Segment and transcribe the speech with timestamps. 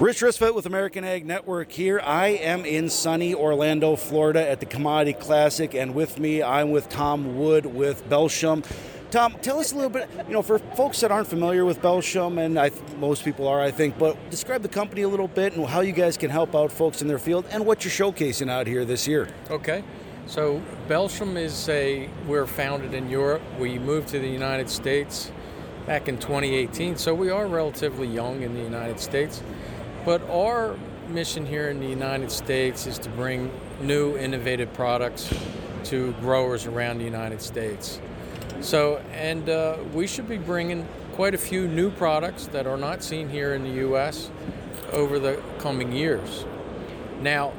[0.00, 2.00] Rich Risfet with American Ag Network here.
[2.04, 6.88] I am in sunny Orlando, Florida at the Commodity Classic, and with me, I'm with
[6.88, 8.64] Tom Wood with Belchim.
[9.10, 12.38] Tom, tell us a little bit, you know, for folks that aren't familiar with Belchim,
[12.38, 15.66] and I, most people are, I think, but describe the company a little bit and
[15.66, 18.68] how you guys can help out folks in their field and what you're showcasing out
[18.68, 19.26] here this year.
[19.50, 19.82] Okay.
[20.26, 23.42] So Belchim is a, we're founded in Europe.
[23.58, 25.32] We moved to the United States
[25.86, 29.42] back in 2018, so we are relatively young in the United States.
[30.04, 30.76] But our
[31.08, 35.32] mission here in the United States is to bring new, innovative products
[35.84, 38.00] to growers around the United States.
[38.60, 43.02] So, and uh, we should be bringing quite a few new products that are not
[43.02, 44.30] seen here in the U.S.
[44.92, 46.44] over the coming years.
[47.20, 47.52] Now,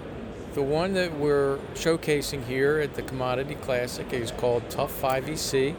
[0.53, 5.75] the one that we're showcasing here at the Commodity Classic is called Tough 5EC.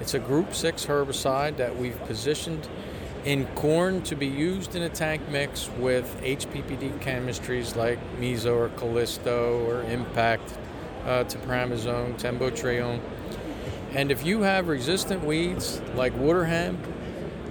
[0.00, 2.68] It's a Group 6 herbicide that we've positioned
[3.24, 8.68] in corn to be used in a tank mix with HPPD chemistries like Meso or
[8.70, 10.58] Callisto or Impact,
[11.04, 13.00] uh, Topramezone, Tembotrione.
[13.92, 16.78] And if you have resistant weeds like water hemp,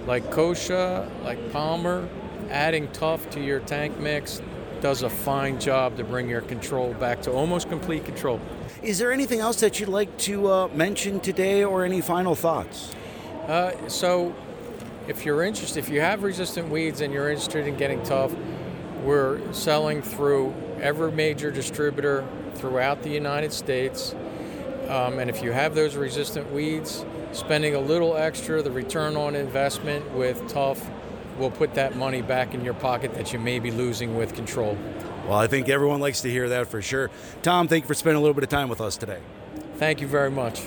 [0.06, 2.08] like kochia, like palmer,
[2.50, 4.42] adding tough to your tank mix
[4.80, 8.40] does a fine job to bring your control back to almost complete control.
[8.82, 12.90] Is there anything else that you'd like to uh, mention today or any final thoughts?
[13.46, 14.34] Uh, so
[15.10, 18.32] if you're interested, if you have resistant weeds and you're interested in getting tough,
[19.02, 24.14] we're selling through every major distributor throughout the United States.
[24.88, 29.34] Um, and if you have those resistant weeds, spending a little extra, the return on
[29.34, 30.88] investment with tough
[31.38, 34.78] will put that money back in your pocket that you may be losing with control.
[35.26, 37.10] Well, I think everyone likes to hear that for sure.
[37.42, 39.18] Tom, thank you for spending a little bit of time with us today.
[39.76, 40.62] Thank you very much.